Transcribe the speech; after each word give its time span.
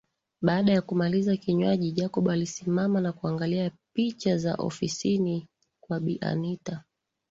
Baada 0.41 0.71
ya 0.71 0.81
kumaliza 0.81 1.37
kinywaji 1.37 1.91
Jacob 1.91 2.29
alisimama 2.29 3.01
na 3.01 3.11
kuangalia 3.13 3.71
picha 3.93 4.37
za 4.37 4.55
ofisini 4.55 5.47
kwa 5.79 5.99
bi 5.99 6.17
anita 6.21 6.83